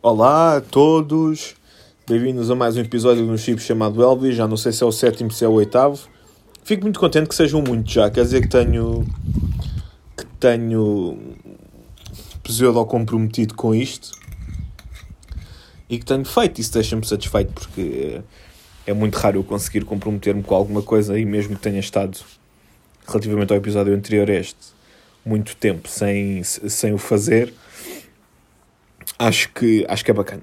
[0.00, 1.56] Olá a todos,
[2.06, 4.36] bem-vindos a mais um episódio do chip chamado Elvis.
[4.36, 5.98] Já não sei se é o sétimo, se é o oitavo.
[6.62, 9.04] Fico muito contente que sejam muitos já, quer dizer que tenho.
[10.16, 11.18] que tenho.
[12.44, 14.12] pseudo comprometido com isto
[15.90, 16.60] e que tenho feito.
[16.60, 18.20] Isso deixa-me satisfeito porque
[18.86, 22.20] é muito raro eu conseguir comprometer-me com alguma coisa e mesmo que tenha estado
[23.04, 24.78] relativamente ao episódio anterior este
[25.26, 27.52] muito tempo sem, sem o fazer
[29.18, 30.42] acho que, acho que é bacana.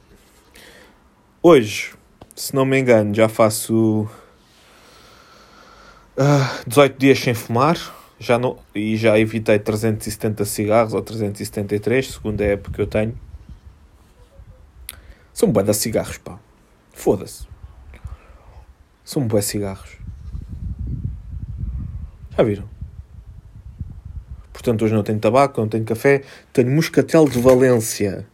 [1.41, 1.93] Hoje,
[2.35, 4.09] se não me engano, já faço
[6.17, 7.77] uh, 18 dias sem fumar
[8.19, 13.17] já não, e já evitei 370 cigarros ou 373, segundo a época que eu tenho.
[15.33, 16.39] São bué de cigarros, pá.
[16.93, 17.45] Foda-se.
[19.03, 19.97] São bué cigarros.
[22.37, 22.69] Já viram?
[24.53, 26.23] Portanto, hoje não tenho tabaco, não tenho café.
[26.53, 28.25] Tenho moscatel de Valência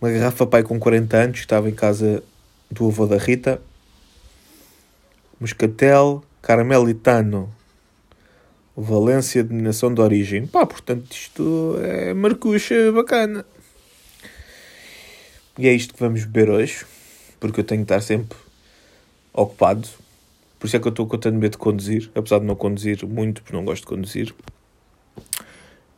[0.00, 2.22] uma garrafa pai com 40 anos, que estava em casa
[2.70, 3.60] do avô da Rita.
[5.38, 7.52] Moscatel, caramelitano,
[8.74, 10.46] Valência, denominação de origem.
[10.46, 13.44] Pá, portanto, isto é marcuxa bacana.
[15.58, 16.86] E é isto que vamos beber hoje,
[17.38, 18.38] porque eu tenho que estar sempre
[19.34, 19.86] ocupado.
[20.58, 23.04] Por isso é que eu estou com tanto medo de conduzir, apesar de não conduzir
[23.06, 24.34] muito, porque não gosto de conduzir.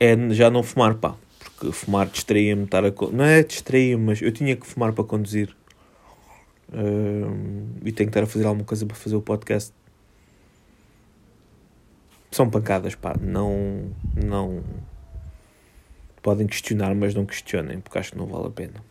[0.00, 1.14] É já não fumar, pá
[1.62, 2.92] porque fumar distraía-me, estar a...
[3.12, 5.55] Não é distraía-me, mas eu tinha que fumar para conduzir.
[6.68, 9.72] Uh, e tenho que estar a fazer alguma coisa para fazer o podcast.
[12.33, 13.14] São pancadas, pá.
[13.20, 13.92] Não...
[14.16, 14.64] Não...
[16.20, 18.84] Podem questionar, mas não questionem, porque acho que não vale a pena.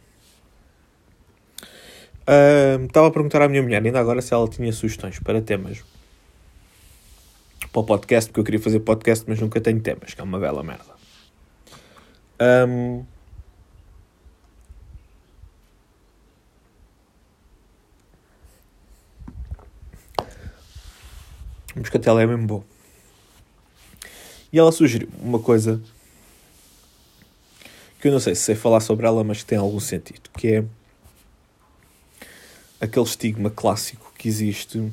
[2.22, 5.83] Uh, estava a perguntar à minha mulher, ainda agora, se ela tinha sugestões para temas
[7.72, 10.39] para o podcast, porque eu queria fazer podcast, mas nunca tenho temas, que é uma
[10.39, 11.00] bela merda.
[12.42, 13.06] Um,
[21.76, 22.64] moscatel é mesmo bom.
[24.52, 25.80] E ela sugeriu uma coisa
[27.99, 30.48] que eu não sei se sei falar sobre ela, mas que tem algum sentido, que
[30.48, 30.65] é
[32.80, 34.92] aquele estigma clássico que existe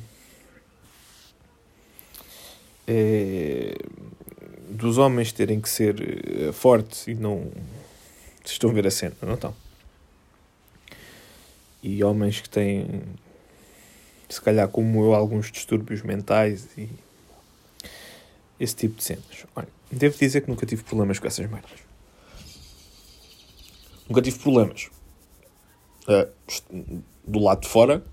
[2.87, 3.75] é,
[4.79, 5.95] dos homens terem que ser
[6.49, 7.51] uh, fortes e não.
[8.43, 9.53] Estão a ver a cena, não estão?
[11.83, 13.03] E homens que têm,
[14.27, 16.89] se calhar como eu, alguns distúrbios mentais e
[18.59, 19.45] esse tipo de cenas.
[19.55, 21.79] Olha, devo dizer que nunca tive problemas com essas merdas.
[24.07, 24.89] Nunca tive problemas
[26.07, 28.03] uh, do lado de fora,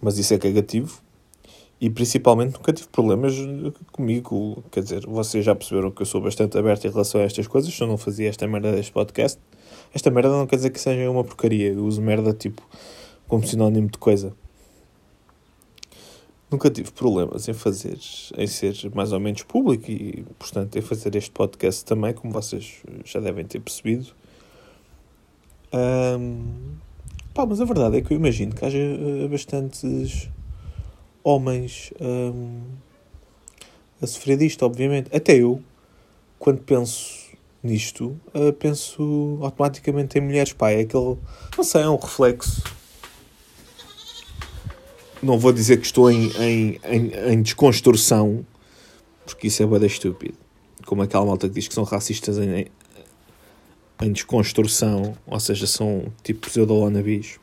[0.00, 1.02] mas isso é negativo
[1.80, 3.34] e principalmente nunca tive problemas
[3.90, 4.62] comigo.
[4.70, 7.72] Quer dizer, vocês já perceberam que eu sou bastante aberto em relação a estas coisas.
[7.72, 9.40] Se eu não fazia esta merda deste podcast,
[9.94, 11.72] esta merda não quer dizer que seja uma porcaria.
[11.72, 12.62] Eu uso merda tipo
[13.26, 14.34] como sinónimo de coisa.
[16.50, 17.98] Nunca tive problemas em fazer,
[18.36, 22.82] em ser mais ou menos público e, portanto, em fazer este podcast também, como vocês
[23.04, 24.08] já devem ter percebido.
[25.72, 26.44] Um,
[27.32, 30.28] pá, mas a verdade é que eu imagino que haja uh, bastantes
[31.22, 32.62] homens hum,
[34.00, 35.14] a sofrer disto, obviamente.
[35.14, 35.62] Até eu,
[36.38, 37.30] quando penso
[37.62, 40.52] nisto, uh, penso automaticamente em mulheres.
[40.52, 41.16] Pá, é aquele.
[41.56, 42.62] Não sei, é um reflexo.
[45.22, 48.44] Não vou dizer que estou em, em, em, em desconstrução,
[49.26, 50.38] porque isso é bada estúpido.
[50.86, 52.66] Como aquela malta que diz que são racistas em,
[54.00, 57.38] em desconstrução, ou seja, são tipo pseudo-wannabis.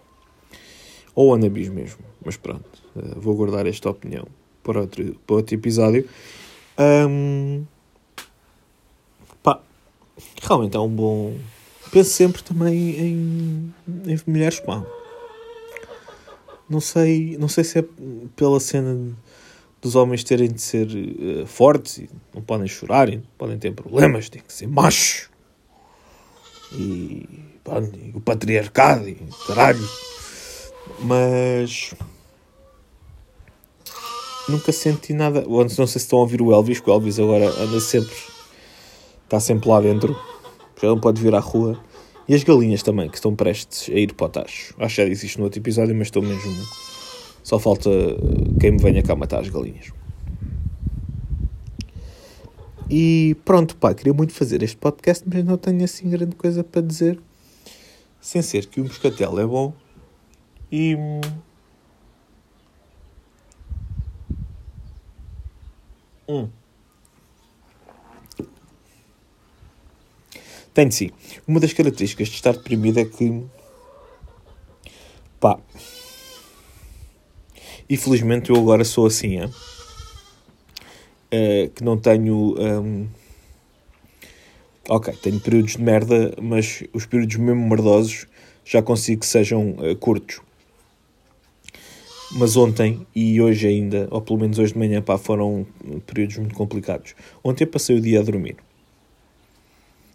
[1.14, 2.77] Ou wannabis mesmo, mas pronto.
[2.98, 4.28] Eh, vou guardar esta opinião
[4.64, 6.08] para outro, para outro episódio.
[6.78, 7.66] Um,
[9.42, 9.60] pá,
[10.42, 11.38] realmente é um bom.
[11.92, 13.74] Penso sempre também em,
[14.06, 14.86] em mulheres, pá.
[16.70, 17.86] Não sei, não sei se é
[18.36, 19.16] pela cena
[19.82, 23.72] dos homens terem de ser uh, fortes e não podem chorar, e não podem ter
[23.74, 25.30] problemas, têm que ser machos.
[26.74, 27.26] E,
[27.64, 29.16] pá, e o patriarcado e
[29.48, 29.88] caralho.
[31.00, 31.94] Mas
[34.50, 35.44] nunca senti nada.
[35.48, 38.16] Não sei se estão a ouvir o Elvis, que o Elvis agora anda sempre.
[39.24, 40.18] Está sempre lá dentro.
[40.82, 41.80] Já não pode vir à rua.
[42.28, 44.76] E as galinhas também, que estão prestes a ir para o tacho.
[44.78, 46.54] Acho que já disse isto no outro episódio, mas estou mesmo.
[47.42, 47.90] Só falta
[48.60, 49.94] quem me venha cá matar as galinhas.
[52.90, 56.82] E pronto, pá, queria muito fazer este podcast, mas não tenho assim grande coisa para
[56.82, 57.20] dizer.
[58.20, 59.74] Sem ser que o moscatel é bom
[60.72, 60.98] e
[66.28, 66.50] Hum.
[70.74, 71.10] Tenho sim.
[71.48, 73.44] Uma das características de estar deprimido é que.
[75.40, 75.60] pá.
[77.90, 79.46] Infelizmente eu agora sou assim, é?
[81.34, 82.56] Uh, que não tenho.
[82.60, 83.08] Um,
[84.90, 88.28] ok, tenho períodos de merda, mas os períodos mesmo merdosos
[88.64, 90.42] já consigo que sejam uh, curtos.
[92.32, 95.66] Mas ontem e hoje ainda, ou pelo menos hoje de manhã, pá, foram
[96.06, 97.16] períodos muito complicados.
[97.44, 98.58] Ontem passei o dia a dormir.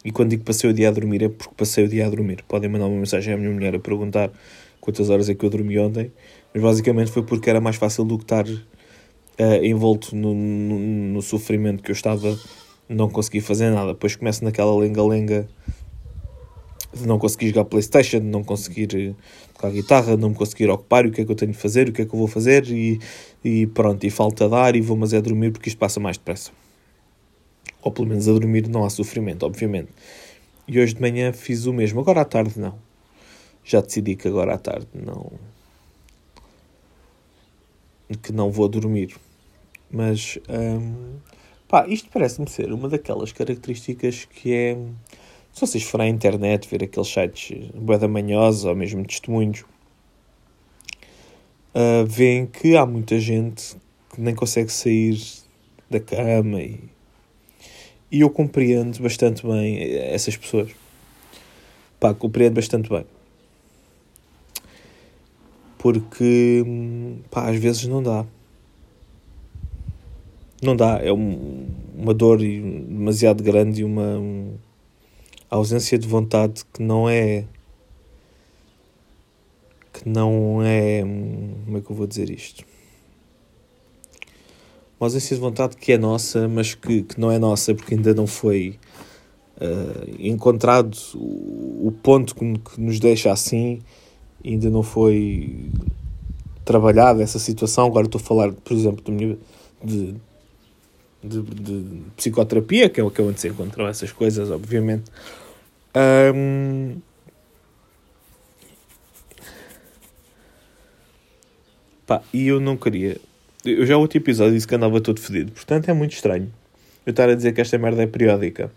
[0.04, 2.44] E quando digo passei o dia a dormir é porque passei o dia a dormir.
[2.46, 4.30] Podem mandar uma mensagem à minha mulher a perguntar
[4.80, 6.12] quantas horas é que eu dormi ontem.
[6.52, 11.22] Mas basicamente foi porque era mais fácil do que estar uh, envolto no, no, no,
[11.22, 12.36] sofrimento que eu estava,
[12.88, 13.94] não consegui fazer nada.
[13.94, 15.48] Depois começo naquela lenga-lenga
[16.94, 19.14] de não conseguir jogar Playstation, de não conseguir
[19.54, 21.88] tocar guitarra, de não me conseguir ocupar, o que é que eu tenho de fazer,
[21.88, 23.00] o que é que eu vou fazer e,
[23.44, 26.50] e pronto, e falta dar e vou mas é dormir porque isto passa mais depressa.
[27.82, 29.88] Ou pelo menos a dormir não há sofrimento, obviamente.
[30.68, 32.00] E hoje de manhã fiz o mesmo.
[32.00, 32.78] Agora à tarde não.
[33.64, 35.32] Já decidi que agora à tarde não.
[38.22, 39.16] que não vou dormir.
[39.90, 40.38] Mas.
[40.48, 41.16] Hum,
[41.66, 44.78] pá, isto parece-me ser uma daquelas características que é
[45.52, 49.64] se vocês forem à internet ver aqueles sites Boeda Manhosa ou mesmo testemunhos,
[51.74, 53.76] uh, veem que há muita gente
[54.14, 55.20] que nem consegue sair
[55.90, 56.80] da cama e,
[58.10, 60.70] e eu compreendo bastante bem essas pessoas.
[62.00, 63.04] Pá, compreendo bastante bem.
[65.78, 66.64] Porque,
[67.30, 68.24] pá, às vezes não dá.
[70.62, 70.98] Não dá.
[71.02, 74.18] É um, uma dor demasiado grande e uma...
[74.18, 74.54] Um,
[75.52, 77.44] a ausência de vontade que não é
[79.92, 82.64] que não é como é que eu vou dizer isto
[84.98, 88.14] uma ausência de vontade que é nossa mas que, que não é nossa porque ainda
[88.14, 88.78] não foi
[89.58, 93.82] uh, encontrado o, o ponto que, que, nos deixa assim
[94.42, 95.70] ainda não foi
[96.64, 99.38] trabalhada essa situação agora estou a falar por exemplo de,
[99.84, 100.16] de
[101.24, 105.04] de, de, psicoterapia, que é, que é onde se encontram essas coisas, obviamente.
[105.94, 107.00] Um,
[112.06, 113.18] pá, e eu não queria.
[113.64, 116.52] Eu já outro episódio disse que andava todo fedido, portanto é muito estranho
[117.04, 118.70] eu estar a dizer que esta merda é periódica.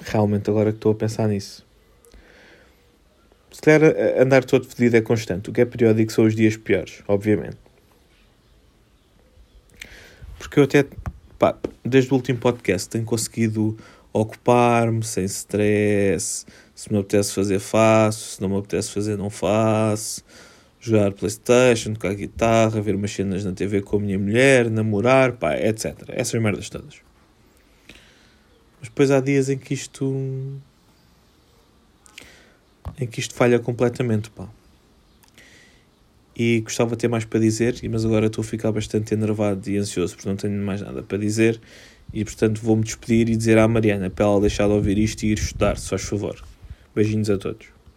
[0.00, 1.64] Realmente, agora que estou a pensar nisso.
[3.50, 5.50] Se calhar andar todo fedido é constante.
[5.50, 7.56] O que é periódico são os dias piores, obviamente.
[10.38, 10.84] Porque eu até,
[11.38, 13.76] pá, desde o último podcast tenho conseguido
[14.14, 16.46] ocupar-me sem stress.
[16.74, 18.36] Se me apetece fazer, faço.
[18.36, 20.24] Se não me apetece fazer, não faço.
[20.80, 25.56] Jogar Playstation, tocar guitarra, ver umas cenas na TV com a minha mulher, namorar, pá,
[25.56, 25.94] etc.
[26.08, 26.96] Essas merdas todas.
[28.78, 30.14] Mas depois há dias em que isto.
[33.00, 34.48] em que isto falha completamente, pá.
[36.36, 39.76] E gostava de ter mais para dizer, mas agora estou a ficar bastante enervado e
[39.76, 41.60] ansioso porque não tenho mais nada para dizer
[42.12, 45.32] e portanto vou-me despedir e dizer à Mariana para ela deixar de ouvir isto e
[45.32, 46.42] ir estudar, se faz favor.
[46.94, 47.73] Beijinhos a todos.